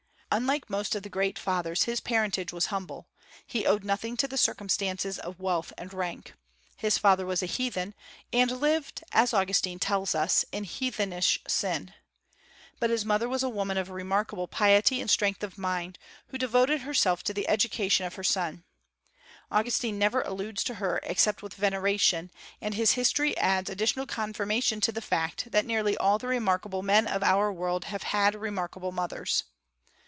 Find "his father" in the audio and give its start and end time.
6.77-7.25